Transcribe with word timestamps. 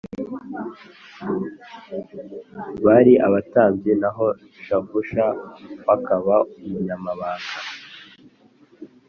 bari 2.85 3.13
abatambyi 3.27 3.93
naho 4.01 4.25
Shavusha 4.65 5.25
w 5.85 5.89
akaba 5.95 6.35
umunyamabanga 6.63 7.51